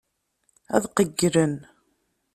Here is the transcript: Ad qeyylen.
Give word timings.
Ad 0.75 0.83
qeyylen. 0.95 1.55